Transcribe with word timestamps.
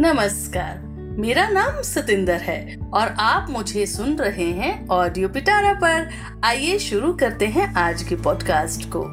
नमस्कार। 0.00 0.78
मेरा 1.18 1.48
नाम 1.48 1.82
सतिंदर 1.82 2.34
है 2.34 2.78
और 2.94 3.08
आप 3.08 3.50
मुझे 3.50 3.86
सुन 3.86 4.16
रहे 4.16 4.50
हैं 4.50 4.88
ऑडियो 4.88 5.28
पिटारा 5.28 5.74
पर। 5.74 6.10
आइए 6.44 6.78
शुरू 6.78 7.12
करते 7.12 7.46
हैं 7.46 7.74
आज 7.74 8.02
के 8.02 8.16
पॉडकास्ट 8.16 8.88
को। 8.88 9.04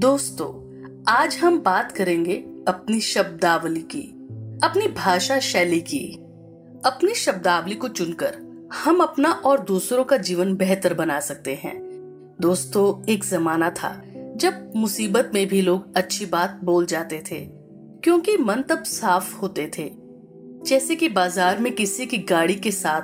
दोस्तों, 0.00 0.50
आज 1.08 1.36
हम 1.36 1.60
बात 1.60 1.92
करेंगे 1.92 2.34
अपनी 2.68 3.00
शब्दावली 3.00 3.80
की, 3.80 4.02
अपनी 4.64 4.88
भाषा 4.88 5.38
शैली 5.38 5.80
की। 5.80 6.14
अपनी 6.86 7.14
शब्दावली 7.14 7.74
को 7.74 7.88
चुनकर 7.88 8.36
हम 8.84 9.00
अपना 9.00 9.30
और 9.30 9.60
दूसरों 9.60 10.04
का 10.04 10.16
जीवन 10.16 10.56
बेहतर 10.56 10.94
बना 10.94 11.20
सकते 11.20 11.54
हैं। 11.54 11.80
दोस्तों, 12.40 13.12
एक 13.12 13.24
जमाना 13.24 13.70
था 13.70 14.02
जब 14.36 14.72
मुसीबत 14.76 15.30
में 15.34 15.46
भी 15.46 15.62
लोग 15.62 15.96
अच्छी 15.96 16.26
बात 16.26 16.60
बोल 16.64 16.86
जाते 16.86 17.22
थे। 17.30 17.53
क्योंकि 18.04 18.36
मन 18.36 18.62
तब 18.62 18.82
साफ़ 18.82 19.36
होते 19.36 19.70
थे। 19.78 19.90
जैसे 20.66 20.96
कि 20.96 21.08
बाज़ार 21.08 21.58
में 21.58 21.72
किसी 21.72 22.06
की 22.06 22.18
गाड़ी 22.18 22.54
के 22.54 22.70
साथ 22.70 23.02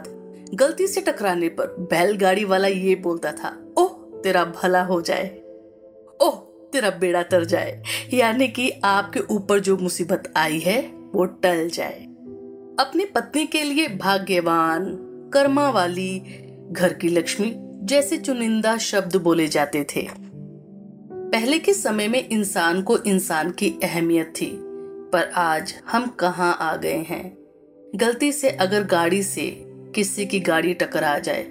गलती 0.54 0.86
से 0.86 1.00
टकराने 1.00 1.48
पर 1.48 1.66
बैलगाड़ी 1.66 2.44
वाला 2.44 2.68
ये 2.68 2.94
बोलता 2.94 3.32
था, 3.32 3.72
ओह, 3.78 4.20
तेरा 4.22 4.44
भला 4.44 4.82
हो 4.82 5.00
जाए। 5.00 5.28
ओह, 6.20 6.36
तेरा 6.72 6.90
बेड़ा 6.90 7.22
तर 7.22 7.44
जाए। 7.44 7.82
यानी 8.14 8.48
कि 8.48 8.70
आपके 8.84 9.20
ऊपर 9.20 9.58
जो 9.58 9.76
मुसीबत 9.76 10.32
आई 10.36 10.58
है, 10.58 10.80
वो 11.14 11.24
टल 11.24 11.68
जाए। 11.68 12.00
अपनी 12.80 13.04
पत्नी 13.04 13.46
के 13.46 13.62
लिए 13.62 13.88
भाग्यवान, 13.88 14.84
कर्मा 15.34 15.70
वाली 15.70 16.18
घर 16.72 16.92
की 16.92 17.08
लक्ष्मी 17.08 17.54
जैसे 17.58 18.18
चुनिंदा 18.18 18.78
शब्द 18.78 19.16
बोले 19.16 19.48
जाते 19.48 19.86
थे। 19.96 20.08
पहले 21.12 21.58
के 21.58 21.74
समय 21.74 22.08
में 22.08 22.28
इंसान 22.28 22.82
को 22.82 22.98
इंसान 22.98 23.50
की 23.50 23.70
अहमियत 23.82 24.26
थी। 24.26 24.69
पर 25.12 25.30
आज 25.36 25.74
हम 25.92 26.06
कहाँ 26.20 26.56
आ 26.60 26.74
गए 26.76 27.04
हैं? 27.08 27.36
गलती 27.96 28.32
से 28.32 28.50
अगर 28.50 28.84
गाड़ी 28.84 29.22
से 29.22 29.46
किसी 29.94 30.26
की 30.26 30.40
गाड़ी 30.40 30.74
टकरा 30.74 31.18
जाए 31.18 31.42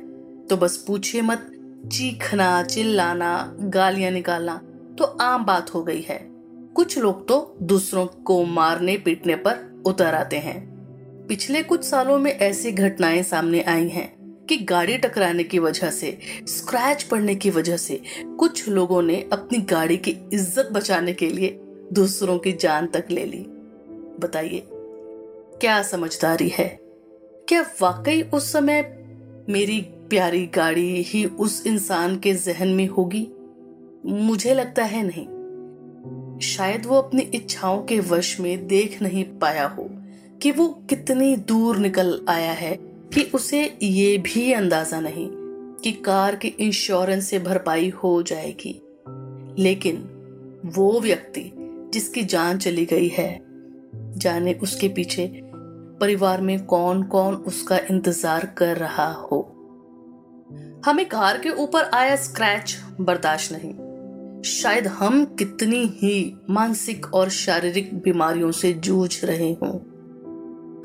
तो 0.49 0.57
बस 0.57 0.77
पूछिए 0.87 1.21
मत, 1.21 1.51
चीखना, 1.91 2.63
चिल्लाना, 2.63 3.55
गालियाँ 3.59 4.11
निकालना 4.11 4.55
तो 4.97 5.03
आम 5.21 5.45
बात 5.45 5.73
हो 5.73 5.83
गई 5.83 6.01
है। 6.01 6.19
कुछ 6.75 6.97
लोग 6.97 7.27
तो 7.27 7.57
दूसरों 7.61 8.05
को 8.05 8.43
मारने 8.45 8.97
पीटने 8.97 9.35
पर 9.37 9.83
उतर 9.85 10.15
आते 10.15 10.37
हैं। 10.37 10.57
पिछले 11.27 11.63
कुछ 11.63 11.83
सालों 11.83 12.17
में 12.19 12.31
ऐसी 12.31 12.71
घटनाएँ 12.71 13.21
सामने 13.23 13.61
आई 13.61 13.87
हैं 13.87 14.07
कि 14.49 14.57
गाड़ी 14.57 14.97
टकराने 14.97 15.43
की 15.43 15.59
वजह 15.59 15.89
से, 15.89 16.17
स्क्रैच 16.47 17.03
पड़ने 17.03 17.35
की 17.35 17.49
वजह 17.49 17.77
से 17.77 18.01
कुछ 18.39 18.67
लोगों 18.69 19.01
ने 19.01 19.15
अपनी 19.33 19.57
गाड़ी 19.69 19.97
की 19.97 20.11
इज़्ज़त 20.33 20.69
बचाने 20.71 21.13
के 21.13 21.29
लिए 21.29 21.49
दूसरों 21.93 22.39
की 22.39 22.51
जान 22.51 22.87
तक 22.87 23.05
ले 23.11 23.25
ली। 23.25 23.45
बताइए, 24.19 24.63
क्या 25.61 25.83
समझदारी 25.83 26.49
है? 26.49 26.79
क्या 27.47 27.61
वाकई 27.81 28.21
उस 28.21 28.51
समय 28.51 29.05
मेरी 29.49 29.81
प्यारी 29.81 30.45
गाड़ी 30.45 31.01
ही 31.01 31.25
उस 31.25 31.67
इंसान 31.67 32.19
के 32.19 32.33
जहन 32.33 32.67
में 32.67 32.87
होगी? 32.87 33.27
मुझे 34.05 34.53
लगता 34.53 34.83
है 34.83 35.03
नहीं। 35.03 35.27
शायद 36.39 36.85
वो 36.85 36.97
अपनी 36.97 37.21
इच्छाओं 37.21 37.83
के 37.83 37.99
वश 37.99 38.39
में 38.39 38.67
देख 38.67 39.01
नहीं 39.01 39.23
पाया 39.23 39.67
हो 39.67 39.89
कि 40.41 40.51
वो 40.51 40.67
कितनी 40.67 41.35
दूर 41.35 41.77
निकल 41.77 42.25
आया 42.29 42.51
है 42.51 42.75
कि 42.81 43.31
उसे 43.33 43.77
ये 43.83 44.17
भी 44.17 44.53
अंदाज़ा 44.53 44.99
नहीं 44.99 45.29
कि 45.83 45.91
कार 45.91 46.35
के 46.35 46.47
इंश्योरेंस 46.47 47.29
से 47.29 47.39
भरपाई 47.39 47.89
हो 47.89 48.23
जाएगी। 48.23 48.81
लेकिन 49.63 49.95
वो 50.65 50.99
व्यक्ति 50.99 51.51
जिसकी 51.93 52.23
जान 52.23 52.57
चली 52.57 52.85
गई 52.85 53.07
है। 53.07 53.39
जाने 54.17 54.53
उसके 54.53 54.87
पीछे 54.87 55.31
परिवार 56.01 56.41
में 56.41 56.65
कौन 56.65 57.03
कौन 57.03 57.35
उसका 57.35 57.77
इंतज़ार 57.77 58.45
कर 58.57 58.77
रहा 58.77 59.11
हो। 59.11 59.55
हमें 60.85 61.05
कार 61.05 61.37
के 61.37 61.49
ऊपर 61.49 61.83
आया 61.83 62.15
स्क्रैच 62.15 62.77
बर्दाश्त 63.01 63.51
नहीं। 63.51 64.41
शायद 64.41 64.87
हम 64.87 65.25
कितनी 65.25 65.85
ही 65.95 66.35
मानसिक 66.49 67.13
और 67.13 67.29
शारीरिक 67.29 67.93
बीमारियों 68.01 68.51
से 68.51 68.73
जूझ 68.73 69.25
रहे 69.25 69.51
हों। 69.53 69.77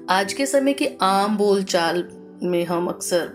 आज 0.08 0.32
के 0.32 0.46
समय 0.46 0.72
की 0.72 0.88
आम 1.02 1.36
बोलचाल 1.36 2.08
में 2.42 2.64
हम 2.64 2.86
अक्सर, 2.86 3.26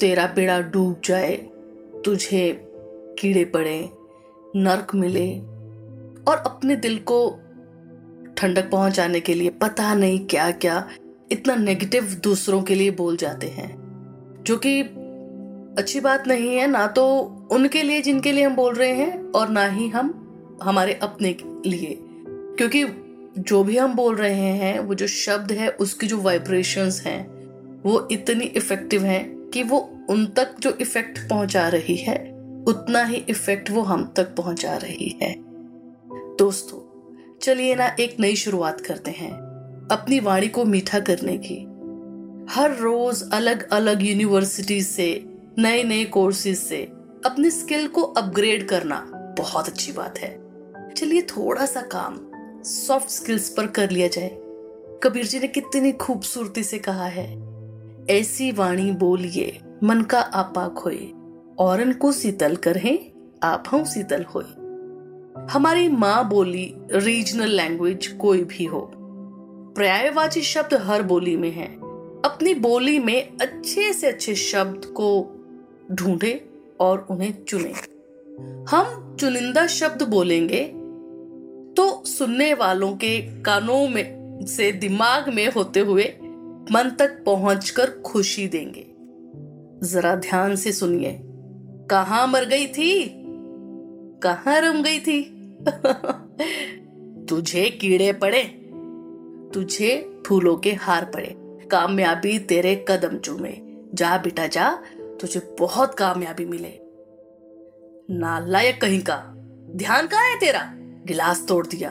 तेरा 0.00 0.26
बेड़ा 0.26 0.60
डूब 0.60 1.00
जाए, 1.04 1.34
तुझे 2.04 2.68
कीड़े 3.18 3.44
पड़े, 3.44 3.90
नर्क 4.56 4.94
मिले 4.94 5.51
और 6.28 6.36
अपने 6.36 6.76
दिल 6.76 6.98
को 6.98 7.28
ठंडक 8.36 8.70
पहुँचाने 8.70 9.20
के 9.20 9.34
लिए 9.34 9.50
पता 9.50 9.94
नहीं 9.94 10.26
क्या 10.26 10.50
क्या 10.50 10.88
इतना 11.32 11.54
नेगेटिव 11.54 12.04
दूसरों 12.22 12.62
के 12.62 12.74
लिए 12.74 12.90
बोल 12.90 13.16
जाते 13.16 13.46
हैं, 13.46 13.68
जो 14.42 14.56
कि 14.56 14.80
अच्छी 15.78 16.00
बात 16.00 16.26
नहीं 16.28 16.56
है। 16.56 16.66
ना 16.66 16.86
तो 16.86 17.04
उनके 17.52 17.82
लिए 17.82 18.00
जिनके 18.02 18.32
लिए 18.32 18.44
हम 18.44 18.56
बोल 18.56 18.74
रहे 18.74 18.92
हैं 18.92 19.30
और 19.30 19.48
ना 19.48 19.66
ही 19.66 19.88
हम, 19.88 20.58
हमारे 20.62 20.94
अपने 21.02 21.36
लिए। 21.66 21.98
क्योंकि 22.58 22.84
जो 23.38 23.64
भी 23.64 23.76
हम 23.76 23.94
बोल 23.94 24.16
रहे 24.16 24.34
हैं, 24.34 24.78
वो 24.78 24.94
जो 24.94 25.06
शब्द 25.06 25.52
है, 25.52 25.68
उसकी 25.68 26.06
जो 26.06 26.20
वाइब्रेशंस 26.20 27.02
हैं, 27.06 27.22
वो 27.82 28.08
इतनी 28.12 28.44
इफ़ेक्टिव 28.44 29.04
हैं 29.04 29.50
कि 29.50 29.62
वो 29.62 29.78
उन 30.10 30.26
तक 30.26 30.54
जो 30.60 30.70
इफ़ेक्ट 30.80 31.18
पहुँचा 31.28 31.68
रही 31.68 31.96
है, 31.96 32.16
उतना 32.68 33.04
ही 33.04 33.24
इफ़ेक्ट 33.28 33.70
वो 33.70 33.82
हम 33.82 34.12
तक 34.16 34.34
पहुँचा 34.36 34.76
रही 34.76 35.18
है। 35.22 35.51
दोस्तों, 36.38 36.78
चलिए 37.42 37.74
ना 37.74 37.86
एक 38.00 38.16
नई 38.20 38.36
शुरुआत 38.36 38.80
करते 38.80 39.10
हैं। 39.10 39.32
अपनी 39.92 40.20
वाणी 40.20 40.48
को 40.48 40.64
मीठा 40.64 41.00
करने 41.00 41.36
की। 41.38 41.56
हर 42.52 42.76
रोज 42.76 43.22
अलग 43.32 43.68
अलग 43.70 44.02
यूनिवर्सिटी 44.02 44.82
से 44.82 45.24
नए 45.58 45.82
नए 45.82 46.04
कोर्सेज 46.04 46.58
से 46.58 46.82
अपनी 47.26 47.50
स्किल 47.50 47.86
को 47.88 48.02
अपग्रेड 48.02 48.68
करना 48.68 49.00
बहुत 49.38 49.68
अच्छी 49.68 49.92
बात 49.92 50.18
है। 50.18 50.30
चलिए 50.96 51.22
थोड़ा 51.22 51.66
सा 51.66 51.80
काम 51.80 52.18
सॉफ्ट 52.62 53.10
स्किल्स 53.10 53.48
पर 53.48 53.66
कर 53.66 53.90
लिया 53.90 54.08
जाए। 54.08 54.30
कबीर 55.02 55.26
जी 55.26 55.38
ने 55.38 55.48
कितनी 55.48 55.92
खूबसूरती 55.92 56.62
से 56.62 56.78
कहा 56.78 57.06
है, 57.06 57.28
ऐसी 58.10 58.50
वाणी 58.52 58.90
बोलिए, 58.90 59.60
मन 59.82 60.02
का 60.02 60.20
आपा 60.20 60.68
खोए 60.68 61.10
और 61.58 61.92
को 61.92 62.12
शीतल 62.12 62.56
करें, 62.56 63.12
आप 63.42 63.84
शीतल 63.86 64.22
होए। 64.24 64.61
हमारी 65.50 65.88
माँ 65.88 66.28
बोली 66.28 66.74
रीजनल 66.92 67.48
लैंग्वेज 67.48 68.06
कोई 68.06 68.44
भी 68.44 68.64
हो। 68.64 68.92
पर्यायवाची 69.76 70.42
शब्द 70.42 70.74
हर 70.74 71.02
बोली 71.02 71.36
में 71.36 71.50
है। 71.50 71.66
अपनी 72.24 72.54
बोली 72.54 72.98
में 72.98 73.32
अच्छे 73.40 73.92
से 73.92 74.06
अच्छे 74.06 74.34
शब्द 74.34 74.84
को 74.84 75.36
ढूंढे 75.92 76.48
और 76.80 77.06
उन्हें 77.10 77.44
चुने। 77.44 77.72
हम 78.70 79.16
चुनिंदा 79.20 79.66
शब्द 79.66 80.02
बोलेंगे 80.02 80.64
तो 81.76 82.04
सुनने 82.04 82.54
वालों 82.54 82.92
के 82.92 83.42
कानों 83.42 83.88
में 83.88 84.22
से 84.46 84.72
दिमाग 84.72 85.28
में 85.34 85.52
होते 85.52 85.80
हुए 85.80 86.04
मन 86.72 86.96
तक 86.98 87.24
पहुंचकर 87.24 87.90
खुशी 87.90 88.46
देंगे। 88.48 88.86
जरा 89.88 90.14
ध्यान 90.14 90.56
से 90.56 90.72
सुनिए। 90.72 91.20
कहा 91.90 92.26
मर 92.26 92.44
गई 92.44 92.66
थी? 92.66 93.12
कहा 94.22 94.58
रम 94.58 94.82
गई 94.82 94.98
थी? 94.98 95.31
तुझे 97.28 97.70
कीड़े 97.70 98.12
पड़े, 98.12 98.42
तुझे 99.54 100.22
फूलों 100.26 100.56
के 100.56 100.72
हार 100.72 101.04
पड़े। 101.04 101.36
कामयाबी 101.66 102.38
तेरे 102.38 102.84
कदम 102.88 103.18
चूमे। 103.18 103.58
जा 103.94 104.18
बेटा, 104.18 104.46
जा, 104.46 104.82
तुझे 105.20 105.56
बहुत 105.58 105.94
कामयाबी 105.94 106.44
मिले। 106.44 106.72
नालायक 108.14 108.80
कहीं 108.80 109.00
का, 109.00 109.32
ध्यान 109.76 110.06
कहा 110.06 110.20
है 110.20 110.38
तेरा? 110.38 110.72
गिलास 111.06 111.46
तोड़ 111.48 111.66
दिया। 111.66 111.90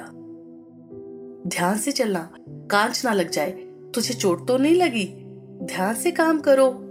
ध्यान 1.47 1.77
से 1.77 1.91
चलना, 1.91 2.31
कांच 2.49 3.05
ना 3.05 3.13
लग 3.13 3.29
जाए। 3.29 3.51
तुझे 3.95 4.13
चोट 4.13 4.47
तो 4.47 4.57
नहीं 4.57 4.75
लगी? 4.75 5.05
ध्यान 5.65 5.95
से 5.95 6.11
काम 6.11 6.39
करो। 6.39 6.90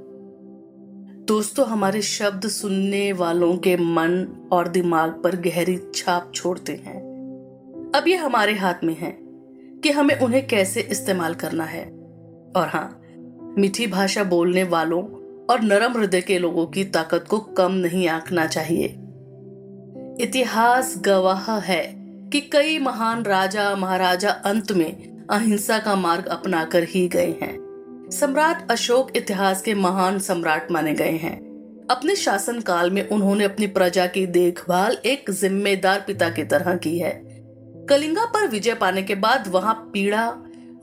दोस्तों, 1.30 1.66
हमारे 1.66 2.02
शब्द 2.02 2.48
सुनने 2.48 3.12
वालों 3.12 3.56
के 3.56 3.76
मन 3.76 4.48
और 4.52 4.68
दिमाग 4.68 5.10
पर 5.24 5.36
गहरी 5.36 5.80
छाप 5.94 6.32
छोड़ते 6.34 6.72
हैं। 6.72 7.00
अब 7.94 8.08
ये 8.08 8.16
हमारे 8.16 8.54
हाथ 8.54 8.74
में 8.84 8.96
है 8.96 9.18
कि 9.80 9.90
हमें 9.90 10.20
उन्हें 10.20 10.46
कैसे 10.46 10.80
इस्तेमाल 10.80 11.34
करना 11.34 11.64
है। 11.64 11.84
और 12.56 12.68
हाँ 12.68 13.02
मीठी 13.58 13.86
भाषा 13.86 14.24
बोलने 14.24 14.64
वालों 14.64 15.02
और 15.46 15.60
नरम 15.60 15.92
हृदय 15.92 16.20
के 16.20 16.38
लोगों 16.38 16.66
की 16.66 16.84
ताकत 16.84 17.24
को 17.28 17.38
कम 17.38 17.72
नहीं 17.72 18.08
आंकना 18.08 18.46
चाहिए। 18.46 18.86
इतिहास 20.20 20.94
गवाह 20.98 21.58
है 21.58 21.96
कि 22.32 22.40
कई 22.40 22.78
महान 22.78 23.22
राजा, 23.22 23.76
महाराजा 23.76 24.30
अंत 24.30 24.72
में 24.72 25.26
अहिंसा 25.30 25.78
का 25.78 25.94
मार्ग 25.94 26.26
अपनाकर 26.26 26.84
ही 26.84 27.08
गए 27.08 27.34
हैं। 27.42 27.59
सम्राट 28.10 28.70
अशोक 28.70 29.10
इतिहास 29.16 29.60
के 29.62 29.74
महान 29.74 30.18
सम्राट 30.18 30.70
माने 30.72 30.92
गए 30.94 31.16
हैं। 31.16 31.36
अपने 31.90 32.14
शासन 32.16 32.60
काल 32.60 32.90
में 32.90 33.08
उन्होंने 33.08 33.44
अपनी 33.44 33.66
प्रजा 33.66 34.06
की 34.06 34.26
देखभाल 34.26 34.96
एक 35.06 35.30
जिम्मेदार 35.30 36.04
पिता 36.06 36.28
की 36.30 36.44
तरह 36.44 36.76
की 36.76 36.98
है। 36.98 37.12
कलिंगा 37.88 38.24
पर 38.24 38.46
विजय 38.48 38.74
पाने 38.74 39.02
के 39.02 39.14
बाद 39.14 39.48
वहाँ 39.48 39.74
पीड़ा, 39.92 40.26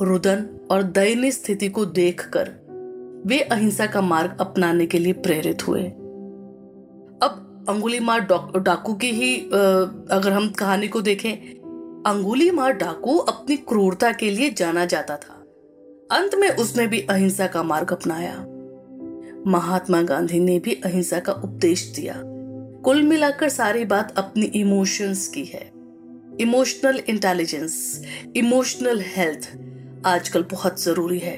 रुदन 0.02 0.48
और 0.72 0.84
दयनीय 0.84 1.32
स्थिति 1.32 1.70
को 1.70 1.86
देखकर 1.86 2.50
वे 3.28 3.40
अहिंसा 3.42 3.86
का 3.86 4.02
मार्ग 4.02 4.38
अपनाने 4.40 4.86
के 4.86 5.00
लिए 5.00 5.14
प्रेरित 5.14 5.68
हुए। 5.68 5.84
अब 7.22 7.66
अंगुली 7.70 8.00
मार 8.00 8.20
डाकू 8.58 8.94
की 8.94 9.12
ही 9.12 9.36
अगर 9.38 10.32
हम 10.32 10.50
कहानी 10.50 10.88
को 10.88 11.02
देखें, 11.02 11.34
अंगुली 12.08 12.52
मार 12.52 12.72
डाकू 12.74 13.18
अपनी 13.18 13.58
क्रूरता 13.58 14.12
के 14.12 14.30
लिए 14.30 14.50
जाना 14.50 14.86
जाता 14.86 15.16
था। 15.16 15.37
अंत 16.12 16.36
में 16.36 16.50
उसने 16.50 16.88
भी 16.88 17.02
अहिंसा 17.02 17.48
का 17.48 17.64
मार्ग 17.64 17.92
अपनाया। 17.92 18.36
महात्मा 19.48 20.02
गांधी 20.02 20.40
ने 20.40 20.60
भी 20.60 20.74
अहिंसा 20.74 21.20
का 21.20 21.34
उपदेश 21.34 21.94
दिया। 21.96 22.22
कुल 22.84 23.04
मिलाकर 23.04 23.50
सारी 23.50 23.86
बात 23.86 24.14
अपनी 24.18 24.46
इमोशंस 24.46 25.28
की 25.28 25.46
है। 25.46 25.72
इमोशनल 26.40 27.02
इंटेलिजेंस, 27.10 28.04
इमोशनल 28.36 29.00
हेल्थ 29.02 29.60
आजकल 30.06 30.46
बहुत 30.52 30.84
ज़रूरी 30.84 31.20
है। 31.20 31.36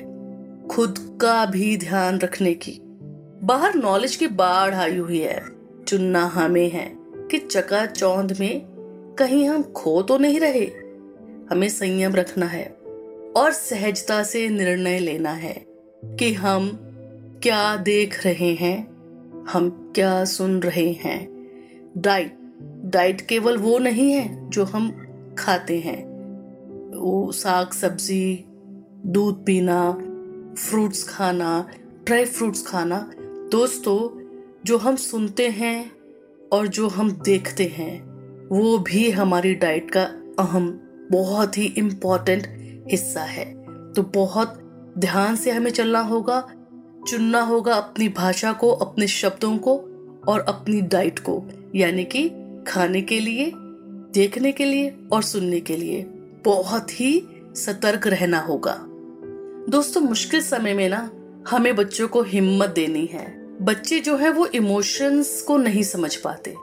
खुद 0.68 1.18
का 1.22 1.46
भी 1.46 1.78
ध्यान 1.78 2.20
रखने 2.20 2.54
की। 2.54 2.80
बाहर 3.44 3.76
नॉलेज 3.76 4.16
की 4.16 4.28
बाढ़ 4.28 4.76
आई 4.76 4.98
हुई 4.98 5.20
है। 5.20 5.44
चुनना 5.88 6.26
हमें 6.26 6.70
है 6.70 6.94
कि 7.32 7.38
चका 7.38 7.86
चौंध 7.86 8.40
में 8.40 8.62
कहीं 9.20 9.50
हम 9.50 9.64
खो 9.64 10.02
तो 10.02 10.18
नहीं 10.18 10.40
रहे। 10.40 10.66
हमें 11.50 11.70
संयम 11.70 12.16
रखना 12.16 12.46
है। 12.46 12.79
और 13.38 13.52
सहजता 13.52 14.24
से 14.24 14.50
निर्णय 14.50 15.00
लेना 15.00 15.30
है 15.30 15.66
कि 16.06 16.34
हम 16.34 16.80
क्या 17.44 17.78
देख 17.78 18.26
रहे 18.26 18.54
हैं, 18.54 18.88
हम 19.50 19.92
क्या 19.96 20.26
सुन 20.26 20.60
रहे 20.60 20.92
हैं। 20.92 21.50
डाइट 21.98 22.38
डाइट 22.86 23.22
केवल 23.22 23.58
वो 23.58 23.80
नहीं 23.80 24.12
है 24.12 24.50
जो 24.50 24.64
हम 24.64 24.92
खाते 25.40 25.80
हैं। 25.80 26.10
वो 27.00 27.32
साग, 27.32 27.72
सब्ज़ी, 27.72 28.46
दूध 29.06 29.46
पीना, 29.46 29.92
फ्रूट्स 30.58 31.04
खाना, 31.04 31.70
ड्राई 32.06 32.26
फ्रूट्स 32.26 32.68
खाना, 32.68 33.12
दोस्तों, 33.52 34.20
जो 34.66 34.78
हम 34.78 34.96
सुनते 34.96 35.50
हैं 35.50 35.92
और 36.52 36.68
जो 36.68 36.88
हम 36.88 37.12
देखते 37.12 37.66
हैं, 37.66 38.10
वो 38.50 38.78
भी 38.78 39.12
हमारी 39.12 39.56
डाइट 39.56 39.92
का 39.92 40.04
अहम, 40.40 40.80
बहुत 41.12 41.58
ही 41.58 41.66
इम्पोर्टेंट 41.66 42.59
हिस्सा 42.92 43.22
है। 43.22 43.46
तो 43.94 44.04
बहुत 44.04 44.60
ध्यान 44.98 45.36
से 45.36 45.52
हमें 45.52 45.72
चलना 45.72 46.00
होगा, 46.00 46.52
चुनना 47.08 47.42
होगा 47.42 47.76
अपनी 47.76 48.10
भाषा 48.10 48.54
को, 48.54 48.72
अपने 48.72 49.08
शब्दों 49.08 49.58
को 49.58 49.78
और 50.28 50.40
अपनी 50.40 50.82
डाइट 50.82 51.20
को, 51.20 51.44
यानी 51.76 52.04
कि 52.04 52.32
खाने 52.68 53.02
के 53.02 53.20
लिए, 53.20 53.52
देखने 54.14 54.52
के 54.52 54.66
लिए 54.66 54.98
और 55.12 55.24
सुनने 55.24 55.60
के 55.60 55.78
लिए। 55.78 56.02
बहुत 56.46 57.02
ही 57.02 57.28
सतर्क 57.56 58.08
रहना 58.08 58.40
होगा। 58.40 58.86
दोस्तों, 59.70 60.02
मुश्किल 60.02 60.42
समय 60.42 60.74
में 60.74 60.90
ना 60.90 61.12
हमें 61.50 61.76
बच्चों 61.76 62.08
को 62.08 62.22
हिम्मत 62.22 62.70
देनी 62.70 63.06
है। 63.06 63.58
बच्चे 63.62 64.00
जो 64.00 64.18
है 64.18 64.32
वो 64.32 64.46
इमोशंस 64.46 65.42
को 65.42 65.58
नहीं 65.58 65.84
समझ 65.84 66.16
पाते। 66.16 66.56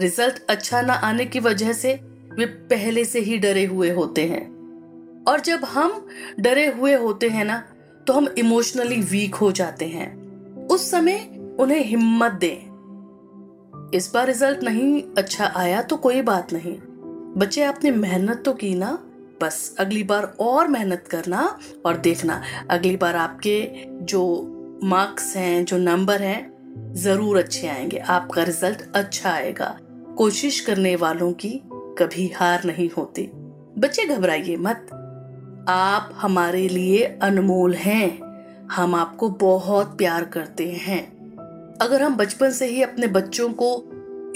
रिज़ल्ट 0.00 0.46
अच्छा 0.48 0.82
ना 0.82 0.92
आने 0.92 1.26
की 1.26 1.40
वजह 1.40 1.72
से 1.72 1.94
वे 2.38 2.46
पहले 2.46 3.04
से 3.04 3.20
ही 3.20 3.38
डरे 3.38 3.64
हुए 3.64 3.90
होते 3.90 4.26
हैं। 4.26 4.57
और 5.28 5.40
जब 5.40 5.64
हम 5.64 6.06
डरे 6.40 6.66
हुए 6.66 6.94
होते 6.94 7.28
हैं 7.28 7.44
ना 7.44 7.62
तो 8.06 8.12
हम 8.12 8.28
इमोशनली 8.38 9.00
वीक 9.00 9.34
हो 9.34 9.52
जाते 9.52 9.86
हैं। 9.86 10.66
उस 10.66 10.90
समय 10.90 11.18
उन्हें 11.60 11.84
हिम्मत 11.84 12.32
दें। 12.32 13.90
इस 13.94 14.10
बार 14.14 14.26
रिज़ल्ट 14.26 14.62
नहीं 14.62 15.02
अच्छा 15.18 15.52
आया 15.56 15.82
तो 15.82 15.96
कोई 15.96 16.22
बात 16.22 16.52
नहीं। 16.52 16.76
बच्चे, 17.36 17.62
आपने 17.62 17.90
मेहनत 17.90 18.42
तो 18.44 18.52
की 18.52 18.74
ना, 18.74 18.98
बस 19.42 19.76
अगली 19.78 20.02
बार 20.02 20.36
और 20.40 20.68
मेहनत 20.68 21.04
करना 21.10 21.58
और 21.86 21.96
देखना। 21.96 22.42
अगली 22.70 22.96
बार 22.96 23.16
आपके 23.16 23.70
जो 24.04 24.22
मार्क्स 24.84 25.36
हैं, 25.36 25.64
जो 25.64 25.78
नंबर 25.78 26.22
हैं, 26.22 26.92
ज़रूर 26.94 27.38
अच्छे 27.38 27.68
आएँगे। 27.68 27.98
आपका 27.98 28.42
रिज़ल्ट 28.42 28.82
अच्छा 28.94 29.30
आएगा। 29.30 29.78
कोशिश 30.18 30.60
करने 30.60 30.96
वालों 30.96 31.32
की 31.32 31.60
कभी 31.72 32.28
हार 32.28 32.64
नहीं 32.64 32.90
होती। 32.96 33.30
बच्चे, 33.78 34.04
घबराइए 34.04 34.56
मत। 34.56 34.86
आप 35.68 36.10
हमारे 36.14 36.68
लिए 36.68 37.02
अनमोल 37.22 37.74
हैं। 37.74 38.18
हम 38.72 38.94
आपको 38.94 39.28
बहुत 39.30 39.96
प्यार 39.98 40.24
करते 40.24 40.68
हैं। 40.72 41.02
अगर 41.78 42.02
हम 42.02 42.16
बचपन 42.16 42.50
से 42.50 42.66
ही 42.66 42.82
अपने 42.82 43.06
बच्चों 43.06 43.48
को 43.52 43.70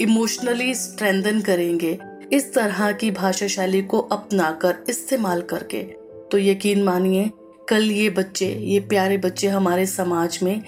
इमोशनली 0.01 0.73
स्ट्रेंथन 0.75 1.41
करेंगे, 1.41 1.97
इस 2.33 2.53
तरह 2.53 2.91
की 2.91 3.11
भाषा 3.11 3.47
शैली 3.47 3.81
को 3.81 3.99
अपनाकर, 3.99 4.83
इस्तेमाल 4.89 5.41
करके 5.41 5.83
तो 6.31 6.37
यकीन 6.37 6.83
मानिए, 6.83 7.31
कल 7.69 7.91
ये 7.91 8.09
बच्चे, 8.09 8.47
ये 8.47 8.79
प्यारे 8.79 9.17
बच्चे 9.17 9.47
हमारे 9.47 9.85
समाज 9.85 10.39
में 10.43 10.61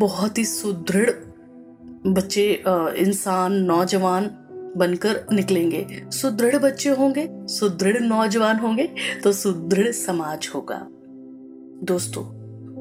बहुत 0.00 0.38
ही 0.38 0.44
सुदृढ़ 0.44 1.10
बच्चे 2.06 2.62
इंसान, 2.98 3.52
नौजवान 3.52 4.30
बनकर 4.76 5.20
निकलेंगे। 5.32 5.86
सुदृढ़ 6.10 6.56
बच्चे 6.56 6.90
होंगे, 6.90 7.28
सुदृढ़ 7.32 8.00
नौजवान 8.00 8.56
होंगे 8.56 8.88
तो 9.24 9.32
सुदृढ़ 9.32 9.90
समाज 9.90 10.50
होगा। 10.54 10.86
दोस्तों, 11.84 12.24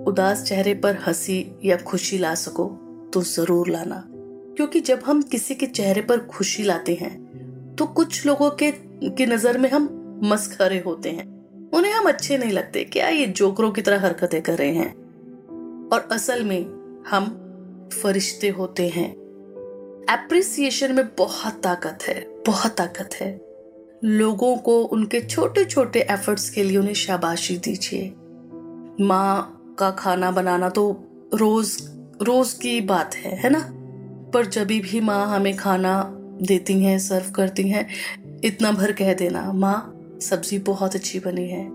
उदास 0.03 0.43
चेहरे 0.43 0.73
पर 0.73 0.97
हँसी 1.07 1.45
या 1.65 1.77
खुशी 1.77 2.17
ला 2.17 2.35
सको 2.35 2.65
तो 3.13 3.21
ज़रूर 3.21 3.69
लाना। 3.69 4.03
क्योंकि 4.55 4.79
जब 4.79 4.99
हम 5.05 5.21
किसी 5.21 5.55
के 5.55 5.65
चेहरे 5.65 6.01
पर 6.01 6.19
खुशी 6.19 6.63
लाते 6.63 6.93
हैं 6.93 7.75
तो 7.75 7.85
कुछ 7.85 8.25
लोगों 8.25 8.49
के, 8.51 8.71
की 8.71 9.25
नज़र 9.25 9.57
में 9.57 9.69
हम 9.69 10.19
मस्खरे 10.23 10.79
होते 10.79 11.09
हैं। 11.09 11.27
उन्हें 11.71 11.91
हम 11.93 12.05
अच्छे 12.05 12.37
नहीं 12.37 12.51
लगते, 12.51 12.83
क्या 12.83 13.07
ये 13.09 13.25
जोकरों 13.27 13.71
की 13.71 13.81
तरह 13.81 13.99
हरकतें 13.99 14.41
कर 14.41 14.57
रहे 14.57 14.73
हैं? 14.73 14.93
और 15.89 16.07
असल 16.11 16.43
में 16.43 16.65
हम 17.07 17.25
फरिश्ते 17.93 18.49
होते 18.49 18.87
हैं। 18.87 19.15
एप्रिसिएशन 20.09 20.95
में 20.95 21.15
बहुत 21.15 21.53
ताकत 21.53 21.99
है, 22.07 22.27
बहुत 22.47 22.71
ताकत 22.71 23.09
है। 23.15 23.41
लोगों 24.03 24.57
को 24.57 24.83
उनके 24.83 25.21
छोटे 25.21 25.65
छोटे 25.65 25.99
एफर्ट्स 25.99 26.49
के 26.49 26.63
लिए 26.63 26.77
उन्हें 26.77 26.93
शाबाशी 26.93 27.57
दीजिए। 27.57 28.13
माँ 29.05 29.75
का 29.79 29.91
खाना 29.91 30.31
बनाना 30.31 30.69
तो 30.69 31.03
रोज 31.33 31.77
रोज 32.21 32.53
की 32.53 32.81
बात 32.81 33.15
है 33.15 33.35
है 33.35 33.49
ना? 33.49 33.69
पर 34.33 34.45
जब 34.45 34.67
भी 34.67 35.01
माँ 35.01 35.35
हमें 35.35 35.57
खाना 35.57 36.03
देती 36.41 36.83
हैं 36.83 36.99
सर्व 36.99 37.31
करती 37.31 37.69
हैं, 37.69 37.89
इतना 38.43 38.71
भर 38.71 38.91
कह 38.91 39.13
देना, 39.13 39.53
माँ, 39.53 39.99
सब्ज़ी 40.21 40.59
बहुत 40.59 40.95
अच्छी 40.95 41.19
बनी 41.19 41.49
है। 41.49 41.69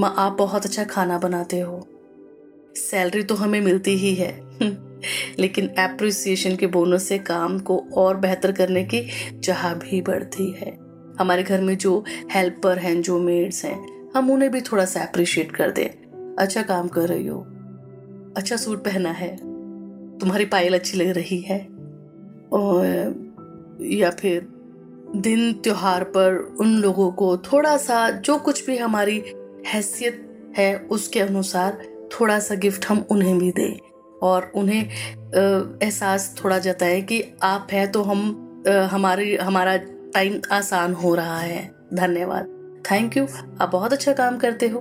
माँ, 0.00 0.14
आप 0.18 0.32
बहुत 0.32 0.66
अच्छा 0.66 0.84
खाना 0.84 1.18
बनाते 1.18 1.60
हो। 1.60 1.88
सैलरी 2.76 3.22
तो 3.22 3.34
हमें 3.34 3.60
मिलती 3.60 3.90
ही 3.90 4.14
है। 4.14 4.40
लेकिन 5.38 5.64
एप्रिसिएशन 5.78 6.56
के 6.56 6.66
बोनस 6.66 7.02
से 7.02 7.18
काम 7.18 7.58
को 7.58 7.86
और 7.96 8.16
बेहतर 8.16 8.52
करने 8.52 8.84
की 8.84 9.08
चाह 9.40 9.74
भी 9.74 10.02
बढ़ती 10.02 10.50
है। 10.50 10.78
हमारे 11.20 11.42
घर 11.42 11.60
में 11.60 11.76
जो 11.76 12.04
हेल्पर 12.32 12.78
हैं, 12.78 13.02
जो 13.02 13.18
मेड्स 13.18 13.64
हैं, 13.64 14.10
हम 14.16 14.30
उन्हें 14.30 14.50
भी 14.50 14.60
थोड़ा 14.60 14.84
सा 14.84 15.00
अप्रिशिएट 15.00 15.52
कर 15.52 15.70
दें। 15.70 16.08
अच्छा 16.38 16.62
काम 16.62 16.88
कर 16.88 17.08
रही 17.08 17.26
हो। 17.26 17.46
अच्छा 18.36 18.56
सूट 18.56 18.84
पहना 18.84 19.10
है। 19.10 19.36
तुम्हारी 20.18 20.44
पायल 20.44 20.74
अच्छी 20.74 20.98
लग 20.98 21.08
रही 21.08 21.40
है। 21.40 21.58
और, 22.52 23.14
या 23.82 24.10
फिर 24.10 24.48
दिन 25.16 25.52
त्योहार 25.52 26.04
पर 26.04 26.56
उन 26.60 26.76
लोगों 26.76 27.12
को 27.12 27.36
थोड़ा 27.36 27.76
सा 27.76 28.10
जो 28.10 28.38
कुछ 28.38 28.66
भी 28.66 28.76
हमारी 28.76 29.24
हैसियत 29.66 30.24
है, 30.56 30.78
उसके 30.78 31.20
अनुसार 31.20 31.84
थोड़ा 32.12 32.38
सा 32.38 32.54
गिफ्ट 32.54 32.86
हम 32.86 33.06
उन्हें 33.10 33.38
भी 33.38 33.50
दें। 33.50 33.78
और 34.22 34.50
उन्हें 34.54 34.82
एहसास 35.82 36.34
थोड़ा 36.44 36.58
जताए 36.58 37.00
कि 37.02 37.22
आप 37.42 37.68
है 37.72 37.86
तो 37.86 38.02
हम 38.02 38.44
हमारी, 38.90 39.34
हमारा 39.36 39.76
टाइम 40.14 40.40
आसान 40.52 40.94
हो 40.94 41.14
रहा 41.14 41.38
है। 41.38 41.70
धन्यवाद। 41.94 42.54
Thank 42.90 43.16
you. 43.16 43.26
आप 43.60 43.70
बहुत 43.72 43.92
अच्छा 43.92 44.12
काम 44.12 44.38
करते 44.38 44.68
हो। 44.68 44.80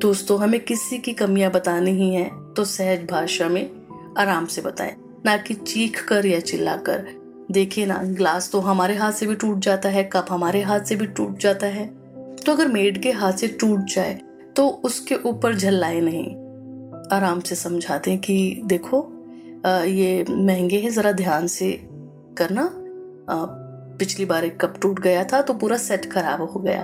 दोस्तों, 0.00 0.38
हमें 0.40 0.58
किसी 0.60 0.98
की 0.98 1.12
कमियाँ 1.12 1.50
बतानी 1.50 1.90
ही 1.90 2.12
है 2.14 2.28
तो 2.54 2.64
सहज 2.64 3.06
भाषा 3.10 3.48
में 3.48 3.70
आराम 4.18 4.46
से 4.46 4.62
बताएँ। 4.62 4.94
ना 5.26 5.36
कि 5.36 5.54
चीख 5.54 6.04
कर 6.08 6.26
या 6.26 6.40
चिल्ला 6.40 6.76
कर 6.78 7.06
देखिए 7.50 7.86
ना, 7.86 7.96
ग्लास 7.96 8.50
तो 8.50 8.60
हमारे 8.60 8.94
हाथ 8.96 9.12
से 9.12 9.26
भी 9.26 9.34
टूट 9.34 9.58
जाता 9.58 9.88
है, 9.88 10.02
कप 10.04 10.26
हमारे 10.30 10.62
हाथ 10.62 10.80
से 10.80 10.96
भी 10.96 11.06
टूट 11.06 11.38
जाता 11.38 11.66
है। 11.66 11.86
तो 12.36 12.52
अगर 12.52 12.68
मेड 12.68 13.02
के 13.02 13.12
हाथ 13.12 13.32
से 13.32 13.48
टूट 13.50 13.84
जाए 13.84 14.20
तो 14.56 14.68
उसके 14.84 15.14
ऊपर 15.24 15.54
झल्लाए 15.54 16.00
नहीं। 16.00 16.34
आराम 17.12 17.40
से 17.40 17.54
समझाते 17.54 18.10
हैं 18.10 18.20
कि 18.20 18.62
देखो 18.64 18.98
ये 19.66 20.24
महँगे 20.28 20.78
हैं, 20.78 20.90
ज़रा 20.90 21.12
ध्यान 21.12 21.46
से 21.48 21.72
करना। 22.38 22.68
पिछली 23.98 24.24
बार 24.24 24.44
एक 24.44 24.60
कप 24.60 24.74
टूट 24.82 25.00
गया 25.00 25.24
था 25.24 25.40
तो 25.42 25.54
पूरा 25.54 25.76
सेट 25.78 26.10
खराब 26.12 26.42
हो 26.42 26.60
गया। 26.60 26.82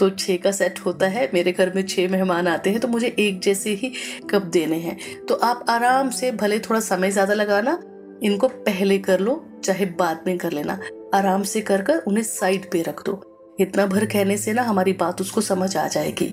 तो 0.00 0.08
छः 0.10 0.36
का 0.36 0.50
सेट 0.52 0.78
होता 0.80 1.06
है, 1.06 1.28
मेरे 1.34 1.52
घर 1.52 1.72
में 1.74 1.82
छः 1.82 2.08
मेहमान 2.10 2.48
आते 2.48 2.70
हैं 2.70 2.80
तो 2.80 2.88
मुझे 2.88 3.14
एक 3.18 3.40
जैसे 3.40 3.70
ही 3.72 3.92
कप 4.30 4.42
देने 4.52 4.76
हैं। 4.78 4.96
तो 5.26 5.34
आप 5.34 5.64
आराम 5.68 6.10
से, 6.10 6.30
भले 6.32 6.58
थोड़ा 6.60 6.80
समय 6.82 7.10
ज़्यादा 7.10 7.34
लगाना, 7.34 7.78
इनको 8.22 8.48
पहले 8.48 8.98
कर 8.98 9.20
लो, 9.20 9.44
चाहे 9.64 9.86
बाद 9.98 10.24
में 10.26 10.36
कर 10.38 10.52
लेना। 10.52 10.78
आराम 11.14 11.42
से 11.42 11.60
कर 11.60 11.82
कर 11.82 11.98
उन्हें 11.98 12.24
साइड 12.24 12.70
पे 12.70 12.82
रख 12.82 13.04
दो। 13.06 13.20
इतना 13.60 13.86
भर 13.86 14.06
कहने 14.06 14.36
से 14.36 14.52
ना 14.52 14.62
हमारी 14.62 14.92
बात 14.94 15.20
उसको 15.20 15.40
समझ 15.40 15.76
आ 15.76 15.86
जाएगी। 15.88 16.32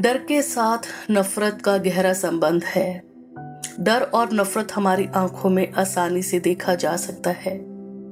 डर 0.00 0.18
के 0.18 0.42
साथ 0.42 0.78
नफरत 1.10 1.62
का 1.64 1.78
गहरा 1.78 2.12
संबंध 2.12 2.64
है। 2.64 3.02
डर 3.80 4.02
और 4.02 4.32
नफरत 4.32 4.72
हमारी 4.72 5.06
आँखों 5.14 5.50
में 5.50 5.72
आसानी 5.72 6.22
से 6.22 6.40
देखा 6.40 6.74
जा 6.74 6.96
सकता 6.96 7.30
है। 7.30 7.66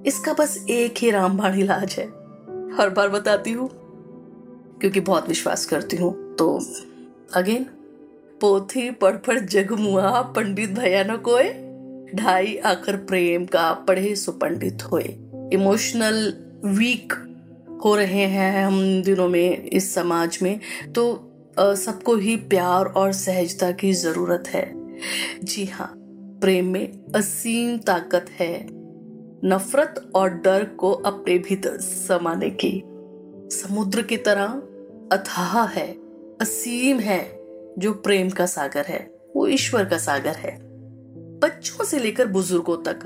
इसका 0.06 0.32
बस 0.32 0.66
एक 0.70 0.94
ही 0.98 1.10
रामबाण 1.10 1.58
इलाज 1.58 1.94
है। 1.98 2.06
हर 2.76 2.90
बार 2.90 3.08
बताती 3.08 3.50
हूँ, 3.50 3.68
क्योंकि 4.80 5.00
बहुत 5.00 5.28
विश्वास 5.28 5.66
करती 5.66 5.96
हूँ। 5.96 6.36
तो 6.36 6.60
अगेन, 7.34 7.64
पोथी 8.40 8.90
पढ़ 8.90 9.16
पढ़ 9.16 9.38
जगमुआ 9.38 10.20
पंडित 10.20 10.70
भैया 10.70 11.04
न 11.06 11.16
ढाई 12.14 12.56
आकर 12.56 12.96
प्रेम 12.96 13.44
का 13.44 13.72
पढ़े 13.72 14.16
सो 14.16 14.32
पंडित 14.32 14.82
होए। 14.82 15.16
इमोशनल 15.52 16.34
वीक 16.64 17.12
हो 17.84 17.96
रहे 17.96 18.26
हैं 18.26 18.66
हम 18.66 19.02
दिनों 19.02 19.28
में 19.28 19.64
इस 19.64 19.94
समाज 19.94 20.38
में। 20.42 20.60
तो 20.94 21.25
सबको 21.60 22.16
ही 22.16 22.36
प्यार 22.36 22.86
और 22.86 23.12
सहजता 23.12 23.70
की 23.70 23.92
ज़रूरत 23.92 24.44
है। 24.48 24.72
जी 25.44 25.64
हाँ 25.64 25.94
प्रेम 26.40 26.66
में 26.66 27.12
असीम 27.14 27.78
ताकत 27.78 28.26
है। 28.30 28.66
नफरत 29.44 30.10
और 30.14 30.30
डर 30.30 30.64
को 30.64 30.92
अपने 30.92 31.38
भीतर 31.38 31.76
समाने 31.80 32.50
की। 32.50 32.82
समुद्र 33.56 34.02
की 34.02 34.16
तरह 34.16 34.62
अथाह 35.12 35.66
है, 35.66 35.96
असीम 36.40 36.98
है, 36.98 37.40
जो 37.78 37.92
प्रेम 37.92 38.30
का 38.30 38.46
सागर 38.46 38.84
है, 38.84 39.18
वो 39.36 39.46
ईश्वर 39.46 39.84
का 39.84 39.98
सागर 39.98 40.36
है। 40.36 40.58
बच्चों 41.38 41.84
से 41.84 41.98
लेकर 41.98 42.26
बुज़ुर्गों 42.26 42.76
तक, 42.76 42.98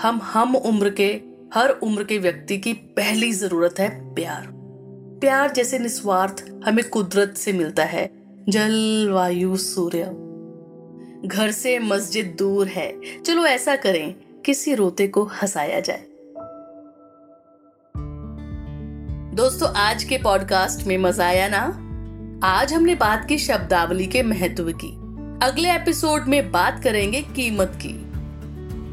हम 0.00 0.20
हम 0.22 0.56
उम्र 0.56 0.90
के, 0.90 1.20
हर 1.54 1.70
उम्र 1.70 2.04
के 2.04 2.18
व्यक्ति 2.18 2.58
की 2.58 2.72
पहली 2.72 3.32
ज़रूरत 3.32 3.74
है 3.78 4.14
प्यार। 4.14 4.57
प्यार 5.20 5.52
जैसे 5.52 5.78
निस्वार्थ 5.78 6.46
हमें 6.64 6.88
कुदरत 6.88 7.34
से 7.36 7.52
मिलता 7.52 7.84
है। 7.84 8.10
जल, 8.48 9.08
वायु, 9.12 9.56
सूर्य। 9.56 10.04
घर 11.28 11.50
से 11.50 11.78
मस्जिद 11.78 12.36
दूर 12.38 12.66
है। 12.66 13.22
चलो 13.26 13.46
ऐसा 13.46 13.76
करें, 13.76 14.14
किसी 14.46 14.74
रोते 14.74 15.08
को 15.08 15.24
हंसाया 15.24 15.80
जाए। 15.80 16.04
दोस्तों, 19.36 19.74
आज 19.74 20.04
के 20.04 20.18
पॉडकास्ट 20.18 20.86
में 20.86 20.98
मज़ा 20.98 21.26
आया 21.26 21.48
ना? 21.48 21.64
आज 22.46 22.72
हमने 22.72 22.94
बात 22.94 23.24
की 23.28 23.38
शब्दावली 23.38 24.06
के 24.06 24.22
महत्व 24.22 24.72
की। 24.84 24.90
अगले 25.46 25.72
एपिसोड 25.72 26.24
में 26.26 26.52
बात 26.52 26.80
करेंगे 26.84 27.22
कीमत 27.22 27.78
की। 27.82 28.08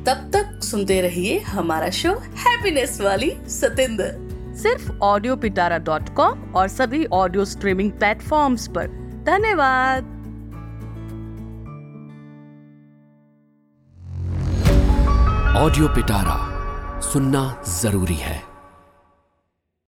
तब 0.03 0.31
तक 0.33 0.63
सुनते 0.63 1.01
रहिए 1.01 1.39
हमारा 1.39 1.89
शो 1.89 2.11
हैप्पीनेस 2.13 3.01
वाली 3.01 3.33
सतेंद्र। 3.47 4.24
सिर्फ़ 4.55 4.91
ऑडियो 5.03 5.35
पिटारा 5.35 5.77
डॉट 5.77 6.09
कॉम 6.15 6.53
और 6.55 6.67
सभी 6.67 7.05
ऑडियो 7.05 7.45
स्ट्रीमिंग 7.45 7.91
प्लेटफॉर्म्स 7.91 8.67
पर। 8.67 8.87
धन्यवाद। 9.25 10.13
ऑडियो 15.57 15.87
पिटारा 15.87 16.37
सुनना 17.01 17.63
ज़रूरी 17.67 18.15
है। 18.15 18.54